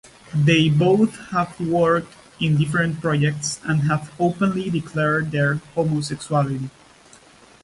They 0.33 0.67
both 0.67 1.15
have 1.29 1.61
worked 1.61 2.11
in 2.39 2.57
different 2.57 2.99
projects 3.01 3.61
and 3.65 3.81
have 3.83 4.11
openly 4.19 4.67
declared 4.71 5.29
their 5.29 5.61
homosexuality. 5.75 6.71